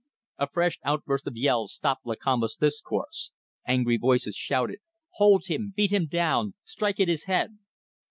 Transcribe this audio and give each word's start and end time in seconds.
A 0.39 0.47
fresh 0.49 0.79
outburst 0.83 1.27
of 1.27 1.37
yells 1.37 1.75
stopped 1.75 2.07
Lakamba's 2.07 2.55
discourse. 2.55 3.29
Angry 3.67 3.97
voices 3.97 4.35
shouted: 4.35 4.79
"Hold 5.19 5.45
him. 5.45 5.73
Beat 5.75 5.93
him 5.93 6.07
down. 6.07 6.55
Strike 6.63 6.99
at 6.99 7.07
his 7.07 7.25
head." 7.25 7.59